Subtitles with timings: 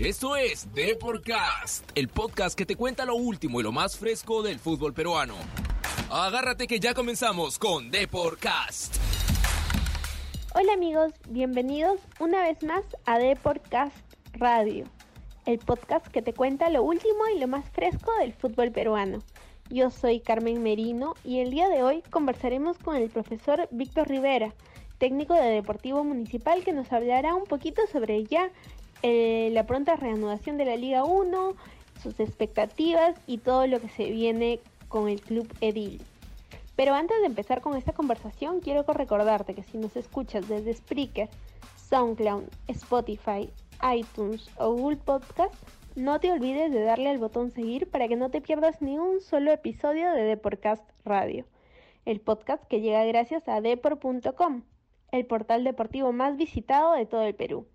[0.00, 4.58] Esto es Deporcast, el podcast que te cuenta lo último y lo más fresco del
[4.58, 5.34] fútbol peruano.
[6.10, 8.96] Agárrate que ya comenzamos con Deporcast.
[10.54, 13.94] Hola amigos, bienvenidos una vez más a Deporcast
[14.32, 14.86] Radio,
[15.44, 19.18] el podcast que te cuenta lo último y lo más fresco del fútbol peruano.
[19.68, 24.54] Yo soy Carmen Merino y el día de hoy conversaremos con el profesor Víctor Rivera,
[24.96, 28.50] técnico de Deportivo Municipal, que nos hablará un poquito sobre ya
[29.02, 31.54] eh, la pronta reanudación de la Liga 1,
[32.02, 36.02] sus expectativas y todo lo que se viene con el Club Edil.
[36.76, 41.28] Pero antes de empezar con esta conversación, quiero recordarte que si nos escuchas desde Spreaker,
[41.88, 43.50] SoundCloud, Spotify,
[43.94, 45.54] iTunes o Google Podcast,
[45.96, 49.20] no te olvides de darle al botón seguir para que no te pierdas ni un
[49.20, 51.44] solo episodio de Deporcast Radio,
[52.06, 54.62] el podcast que llega gracias a depor.com,
[55.12, 57.66] el portal deportivo más visitado de todo el Perú.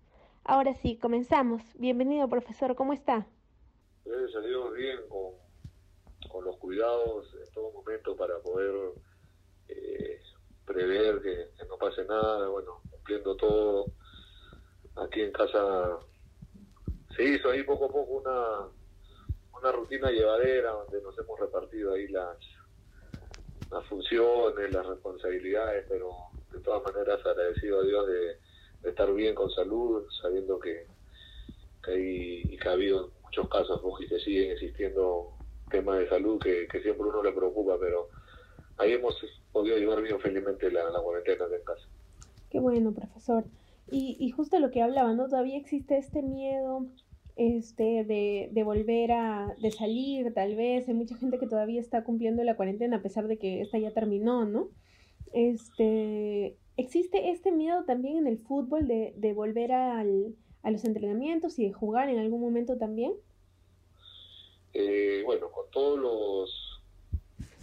[0.48, 1.60] Ahora sí, comenzamos.
[1.74, 3.26] Bienvenido, profesor, ¿cómo está?
[4.04, 8.92] Gracias a bien, con, los cuidados en todo momento para poder
[9.66, 10.20] eh,
[10.64, 13.90] prever que, no pase nada, bueno, cumpliendo todo.
[14.94, 15.98] Aquí en casa
[17.16, 18.68] se hizo ahí poco a poco una,
[19.58, 22.38] una rutina llevadera donde nos hemos repartido ahí las,
[23.72, 26.12] las funciones, las responsabilidades, pero
[26.52, 30.86] de todas maneras agradecido a Dios de estar bien con salud, sabiendo que,
[31.88, 35.32] hay, que ha habido muchos casos y que siguen existiendo
[35.70, 38.08] temas de salud que, siempre uno le preocupa, pero
[38.78, 39.16] ahí hemos
[39.52, 41.88] podido llevar bien felizmente la, cuarentena en casa.
[42.50, 43.44] Qué bueno, profesor.
[43.90, 45.28] Y, y justo lo que hablaba, ¿no?
[45.28, 46.86] Todavía existe este miedo
[47.36, 50.88] este, de, de, volver a, de salir, tal vez.
[50.88, 53.92] Hay mucha gente que todavía está cumpliendo la cuarentena a pesar de que esta ya
[53.92, 54.70] terminó, ¿no?
[55.32, 61.66] Este, ¿Existe este miedo también en el fútbol de, volver al, a los entrenamientos y
[61.66, 63.14] de jugar en algún momento también?
[64.74, 66.82] Eh, bueno, con todos los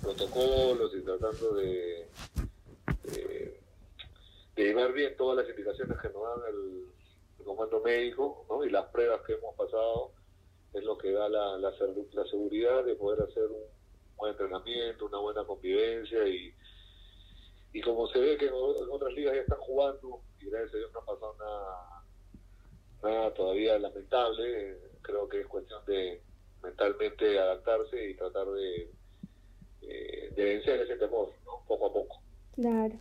[0.02, 2.08] protocolos y tratando de,
[3.04, 3.60] de,
[4.56, 8.66] llevar bien todas las indicaciones que nos dan el, comando médico ¿no?
[8.66, 10.12] y las pruebas que hemos pasado,
[10.74, 11.72] es lo que da la, la
[12.26, 13.62] seguridad de poder hacer un
[14.16, 16.52] buen entrenamiento, una buena convivencia y
[17.74, 20.92] y como se ve que en otras ligas ya están jugando y gracias a Dios
[20.94, 22.04] no ha pasado nada,
[23.02, 26.22] nada todavía lamentable, creo que es cuestión de
[26.62, 28.92] mentalmente adaptarse y tratar de,
[29.82, 31.64] eh, de vencer ese temor, ¿no?
[31.68, 32.22] poco a poco.
[32.56, 32.96] Claro.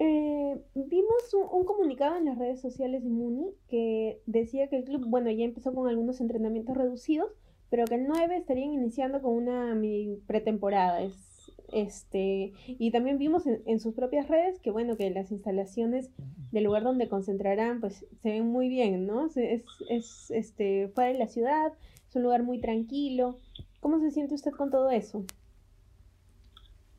[0.00, 5.04] Eh, vimos un, comunicado en las redes sociales de Muni que decía que el club,
[5.06, 7.30] bueno, ya empezó con algunos entrenamientos reducidos,
[7.70, 9.78] pero que el 9 estarían iniciando con una
[10.26, 11.02] pretemporada.
[11.02, 11.33] Es
[11.74, 16.08] este, y también vimos en, sus propias redes que, bueno, que las instalaciones
[16.52, 19.26] del lugar donde concentrarán, pues se ven muy bien, ¿no?
[19.34, 21.72] Es, es este, fuera de la ciudad,
[22.08, 23.40] es un lugar muy tranquilo.
[23.80, 25.24] ¿Cómo se siente usted con todo eso?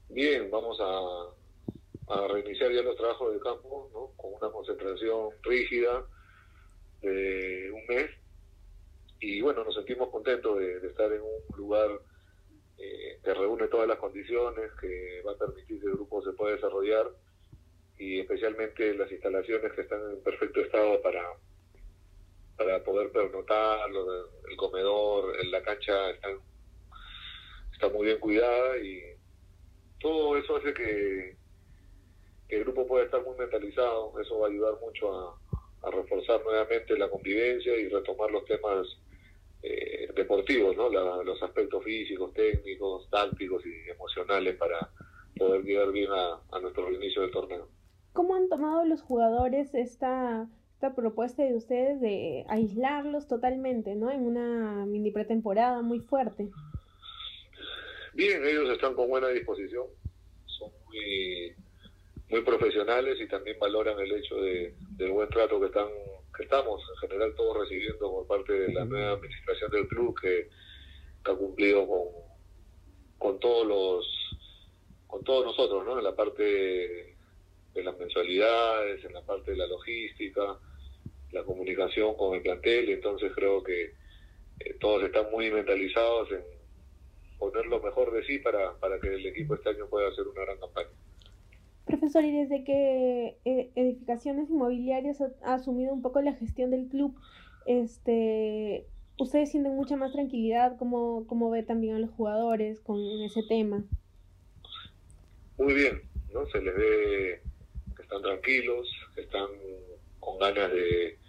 [0.09, 4.11] Bien, vamos a, a reiniciar ya los trabajos de campo, ¿no?
[4.17, 6.05] Con una concentración rígida
[7.01, 8.11] de un mes.
[9.21, 11.89] Y bueno, nos sentimos contentos de estar en un lugar
[12.77, 16.55] eh, que reúne todas las condiciones que va a permitir que el grupo se pueda
[16.55, 17.09] desarrollar
[17.97, 21.21] y especialmente las instalaciones que están en perfecto estado para
[22.57, 26.29] para poder pernotar, el comedor, la cancha está,
[27.73, 29.01] está muy bien cuidada y
[29.99, 31.35] todo eso hace que,
[32.47, 35.37] el grupo pueda estar muy mentalizado, eso va a ayudar mucho
[35.81, 38.87] a reforzar nuevamente la convivencia y retomar los temas
[39.67, 40.89] eh, deportivos, ¿no?
[41.23, 44.91] los aspectos físicos, técnicos, tácticos y emocionales para
[45.35, 47.67] poder llegar bien a, nuestro inicio del torneo.
[48.13, 54.11] ¿Cómo han tomado los jugadores esta, esta propuesta de ustedes de aislarlos totalmente, ¿no?
[54.11, 56.49] En una mini pretemporada muy fuerte.
[58.13, 59.87] Bien, ellos están con buena disposición,
[60.45, 61.53] son muy,
[62.29, 65.87] muy profesionales y también valoran el hecho de, del buen trato que están
[66.35, 70.49] que estamos en general todos recibiendo por parte de la nueva administración del club que,
[71.23, 72.07] ha cumplido con,
[73.17, 74.05] con todos los
[75.07, 75.97] con todos nosotros, ¿no?
[75.97, 80.59] En la parte de las mensualidades, en la parte de la logística,
[81.31, 83.93] la comunicación con el plantel, entonces creo que
[84.59, 86.43] eh, todos están muy mentalizados en
[87.37, 90.41] poner lo mejor de sí para, para que el equipo este año pueda hacer una
[90.41, 90.89] gran campaña.
[91.85, 97.15] Profesor, y desde que eh, Edificaciones Inmobiliarias ha, asumido un poco la gestión del club,
[97.67, 98.87] este,
[99.19, 100.77] ¿ustedes sienten mucha más tranquilidad?
[100.77, 103.83] ¿Cómo, cómo ve también a los jugadores con ese tema?
[105.59, 106.01] Muy bien,
[106.33, 106.45] ¿no?
[106.47, 107.41] Se les ve
[107.95, 109.47] que están tranquilos, que están
[110.19, 111.19] con ganas de,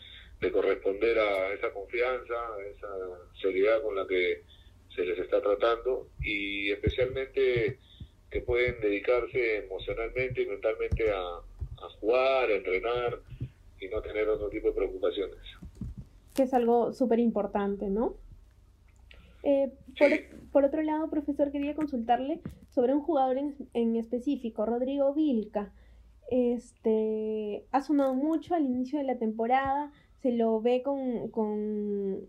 [0.40, 2.88] de corresponder a esa confianza, a esa
[3.40, 4.42] seriedad con la que
[4.94, 7.78] se les está tratando y especialmente
[8.30, 13.20] que pueden dedicarse emocionalmente y mentalmente a, a jugar, a entrenar
[13.80, 15.38] y no tener otro tipo de preocupaciones.
[16.34, 18.14] Que es algo súper importante, ¿no?
[19.42, 19.72] Eh,
[20.50, 22.40] por, otro lado, profesor, quería consultarle
[22.70, 25.72] sobre un jugador en, en específico, Rodrigo Vilca.
[26.30, 32.26] Este, ha sonado mucho al inicio de la temporada, se lo ve con, con,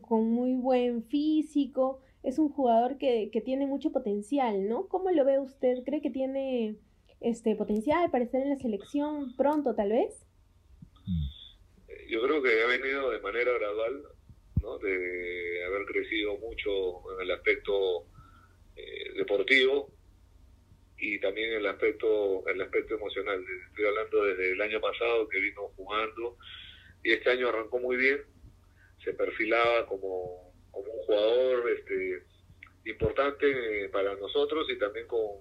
[0.00, 4.88] con muy buen físico, es un jugador que, que, tiene mucho potencial, ¿no?
[4.88, 5.84] ¿Cómo lo ve usted?
[5.84, 6.76] ¿Cree que tiene
[7.20, 10.26] este potencial para estar en la selección pronto, tal vez?
[12.08, 14.02] Yo creo que ha venido de manera gradual,
[14.62, 14.78] ¿no?
[14.78, 18.06] De haber crecido mucho en el aspecto
[18.76, 19.90] eh, deportivo
[20.98, 23.44] y también en el aspecto, el aspecto emocional.
[23.68, 26.38] Estoy hablando desde el año pasado que vino jugando
[27.02, 28.20] y este año arrancó muy bien,
[29.04, 30.43] se perfilaba como,
[30.74, 32.22] como un jugador este,
[32.84, 35.40] importante para nosotros y también con,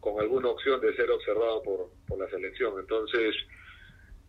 [0.00, 2.78] con alguna opción de ser observado por, por la selección.
[2.78, 3.34] Entonces,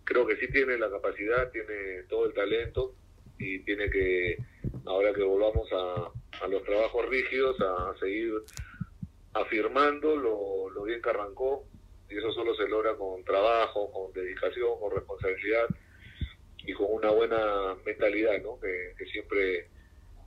[0.04, 2.95] creo que sí tiene la capacidad, tiene todo el talento
[3.38, 4.38] y tiene que,
[4.86, 6.12] ahora que volvamos a,
[6.44, 8.33] a los trabajos rígidos, a seguir
[9.33, 11.66] afirmando lo, lo bien que arrancó
[12.10, 15.68] y eso solo se logra con trabajo, con dedicación, con responsabilidad
[16.66, 18.60] y con una buena mentalidad, ¿no?
[18.60, 19.69] que, siempre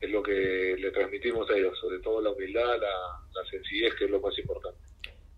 [0.01, 4.11] es lo que le transmitimos a ellos, sobre todo la humildad, la, sencillez, que es
[4.11, 4.79] lo más importante.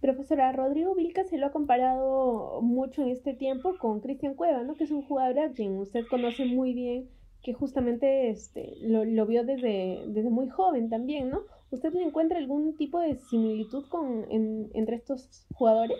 [0.00, 4.76] Profesora, Rodrigo Vilca se lo ha comparado mucho en este tiempo con Cristian Cueva, ¿no?
[4.76, 7.10] que es un jugador a quien usted conoce muy bien,
[7.42, 11.44] que justamente este, lo, lo vio desde, desde muy joven también, ¿no?
[11.70, 14.26] ¿Usted encuentra algún tipo de similitud con,
[14.74, 15.98] entre estos jugadores?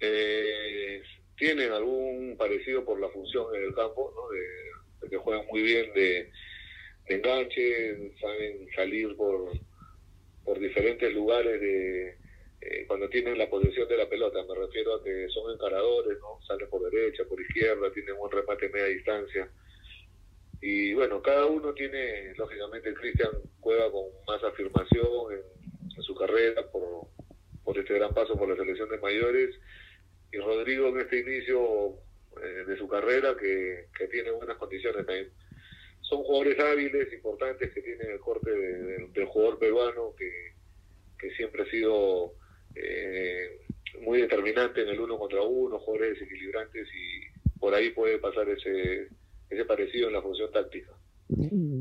[0.00, 1.02] Eh,
[1.36, 4.28] tienen algún parecido por la función en el campo, ¿no?
[4.30, 6.30] de, que juegan muy bien de,
[7.06, 9.52] enganche, saben salir por,
[10.44, 12.16] por diferentes lugares de
[12.60, 14.44] eh, cuando tienen la posesión de la pelota.
[14.48, 16.40] Me refiero a que son encaradores, ¿no?
[16.46, 19.48] salen por derecha, por izquierda, tienen un remate media distancia.
[20.60, 27.06] Y bueno, cada uno tiene, lógicamente, Cristian juega con más afirmación en, su carrera por,
[27.62, 29.54] por este gran paso por la selección de mayores
[30.32, 31.98] y Rodrigo en este inicio
[32.42, 35.30] eh, de su carrera que, tiene buenas condiciones también.
[36.42, 40.52] Jugadores hábiles, importantes, que tienen el corte del jugador peruano que,
[41.36, 42.32] siempre ha sido
[42.74, 43.60] eh,
[44.00, 49.06] muy determinante en el uno contra uno, jugadores desequilibrantes y por ahí puede pasar ese,
[49.48, 50.90] ese parecido en la función táctica.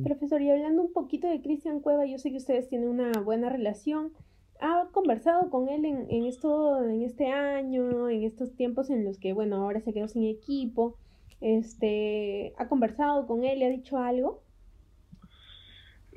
[0.03, 3.49] Profesor, y hablando un poquito de Cristian Cueva, yo sé que ustedes tienen una buena
[3.49, 4.13] relación
[4.59, 9.17] ha conversado con él en, en, esto, en este año, en estos tiempos en los
[9.17, 10.97] que, bueno, ahora se quedó sin equipo?
[11.41, 13.57] Este, ¿Ha conversado con él?
[13.57, 14.43] ¿Le ha dicho algo?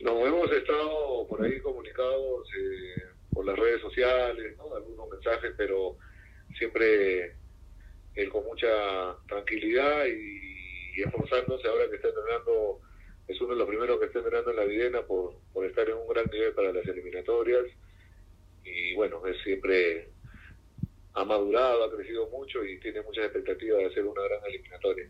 [0.05, 4.75] Nos hemos estado por ahí comunicados eh, por las redes sociales, ¿no?
[4.77, 5.97] algunos mensajes, pero
[6.59, 7.35] siempre
[8.15, 12.81] él con mucha tranquilidad y, esforzándose ahora que está entrenando,
[13.29, 15.97] es uno de los primeros que está entrenando en la Videna por, por estar en
[15.97, 17.65] un gran nivel para las eliminatorias
[18.63, 20.11] y bueno, es siempre
[21.15, 25.09] ha madurado, ha crecido mucho y tiene muchas expectativas de hacer una gran eliminatoria.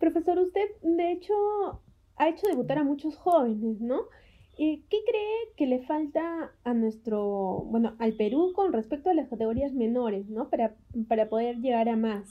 [0.00, 1.82] Profesor, usted de hecho
[2.16, 4.08] ha hecho debutar a muchos jóvenes, ¿no?
[4.56, 7.20] ¿Qué cree que le falta a nuestro,
[7.66, 10.48] bueno, al Perú con respecto a las categorías menores, ¿no?
[10.48, 10.74] Para,
[11.08, 12.26] para poder llegar a más.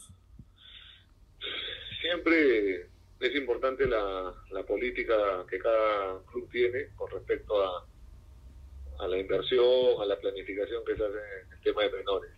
[2.01, 2.87] Siempre
[3.19, 7.85] es importante la, la política que cada club tiene con respecto a,
[8.99, 12.31] a la inversión, a la planificación que se hace en el tema de menores.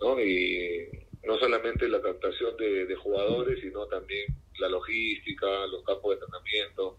[0.00, 0.20] ¿no?
[0.20, 0.88] Y
[1.24, 6.98] no solamente la captación de, jugadores, sino también la logística, los campos de entrenamiento.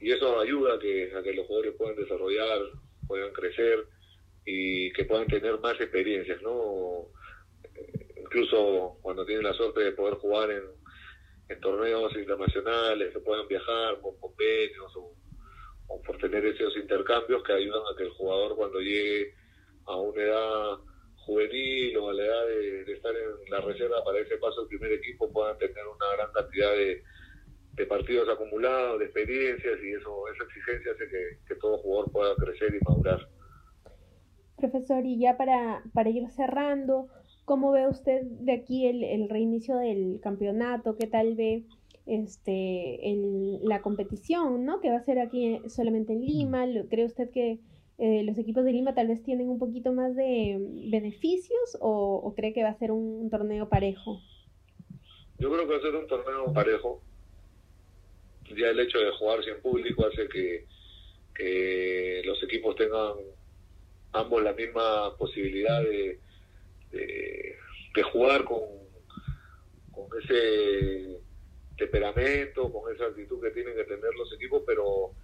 [0.00, 2.60] Y eso ayuda a que, a que los jugadores puedan desarrollar,
[3.06, 3.86] puedan crecer
[4.44, 7.08] y que puedan tener más experiencias, ¿no?
[8.16, 10.78] Incluso cuando tienen la suerte de poder jugar en,
[11.60, 17.96] torneos internacionales, que puedan viajar con convenios o por tener esos intercambios que ayudan a
[17.96, 19.34] que el jugador cuando llegue
[19.86, 20.78] a una edad
[21.28, 24.92] juvenil o a la edad de, estar en la reserva para ese paso al primer
[24.92, 27.02] equipo puedan tener una gran cantidad de,
[27.86, 31.04] partidos acumulados, de experiencias y eso esa exigencia hace
[31.46, 33.28] que, todo jugador pueda crecer y madurar.
[34.56, 37.06] Profesor, y ya para, para ir cerrando,
[37.44, 40.96] ¿cómo ve usted de aquí el, el reinicio del campeonato?
[40.96, 41.66] ¿Qué tal ve
[42.06, 42.98] este,
[43.62, 44.80] la competición, ¿no?
[44.80, 46.66] Que va a ser aquí solamente en Lima.
[46.88, 47.60] ¿Cree usted que
[48.00, 50.56] eh, los equipos de Lima tal vez tienen un poquito más de
[50.88, 54.20] beneficios o, cree que va a ser un, torneo parejo?
[55.38, 57.02] Yo creo que va a ser un torneo parejo.
[58.56, 60.64] Ya el hecho de jugar sin público hace que,
[62.24, 63.14] los equipos tengan
[64.12, 66.18] ambos la misma posibilidad de,
[66.90, 68.60] de, jugar con,
[69.92, 71.20] con ese
[71.76, 75.14] temperamento, con esa actitud que tienen que tener los equipos, pero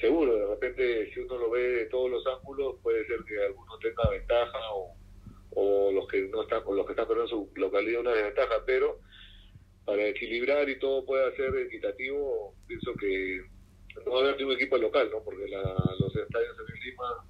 [0.00, 3.78] seguro, de repente si uno lo ve de todos los ángulos, puede ser que alguno
[3.78, 4.96] tenga ventaja o,
[5.50, 8.98] o los que no están, con los que están perdiendo su localidad una desventaja, pero
[9.84, 13.42] para equilibrar y todo pueda ser equitativo, pienso que
[14.04, 15.22] no va a haber ningún equipo local, ¿no?
[15.22, 17.24] Porque los estadios en Lima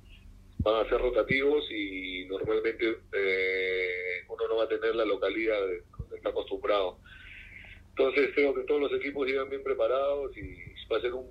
[0.60, 5.58] van a ser rotativos y normalmente eh, uno no va a tener la localidad
[5.98, 6.98] donde está acostumbrado.
[7.90, 10.56] Entonces creo que todos los equipos llegan bien preparados y
[10.90, 11.28] va a ser un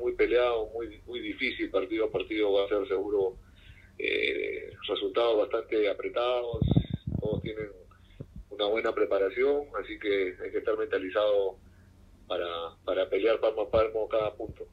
[0.00, 3.36] muy peleado, muy muy difícil, partido a partido va a ser seguro
[3.98, 6.58] eh, resultados bastante apretados,
[7.20, 7.68] todos tienen
[8.50, 11.56] una buena preparación, así que hay que estar mentalizado
[12.26, 12.46] para,
[12.84, 14.66] para pelear palmo a palmo cada punto.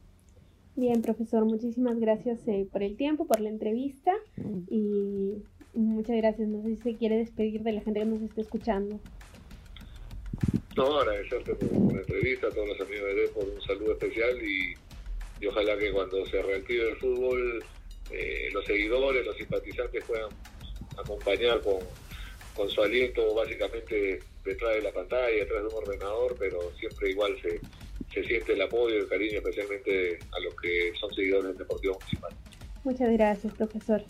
[0.76, 4.14] Bien, profesor, muchísimas gracias eh, por el tiempo, por la entrevista
[4.70, 5.42] y
[5.74, 6.48] muchas gracias.
[6.50, 9.00] No sé si se quiere despedir de la gente que nos está escuchando.
[10.76, 14.74] No, agradecerte por la entrevista, a todos los amigos de por un saludo especial y,
[15.40, 17.64] y ojalá que cuando se reactive el fútbol
[18.12, 20.30] eh, los seguidores, los simpatizantes puedan
[20.98, 21.80] acompañar con,
[22.56, 27.36] con su aliento básicamente detrás de la pantalla, detrás de un ordenador, pero siempre igual
[27.42, 27.60] se,
[28.14, 31.96] se siente el apoyo y el cariño, especialmente a los que son seguidores del Deportivo
[31.96, 32.34] Municipal.
[32.84, 34.04] Muchas gracias, profesor.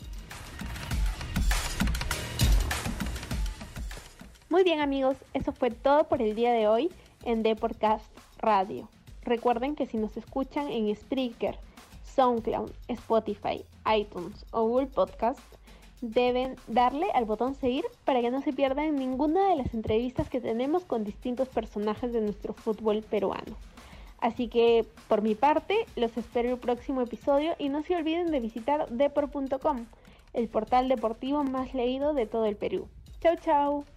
[4.49, 6.89] Muy bien amigos, eso fue todo por el día de hoy
[7.23, 8.05] en Deportcast
[8.37, 8.89] Radio.
[9.25, 11.57] Recuerden que si nos escuchan en Spreaker,
[12.03, 13.65] SoundCloud, Spotify,
[13.97, 15.39] iTunes o Google Podcast,
[16.01, 20.39] deben darle al botón seguir para que no se pierdan ninguna de las entrevistas que
[20.39, 23.55] tenemos con distintos personajes de nuestro fútbol peruano.
[24.19, 28.39] Así que por mi parte, los espero el próximo episodio y no se olviden de
[28.39, 29.85] visitar depor.com,
[30.33, 32.87] el portal deportivo más leído de todo el Perú.
[33.21, 33.94] Chau chau.